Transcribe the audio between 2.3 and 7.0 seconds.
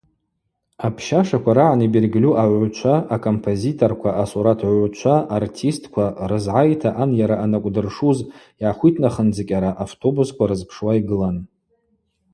агӏвгӏвчва, акомпозиторква, асуратгӏвгӏвчва, артистква рызгӏайта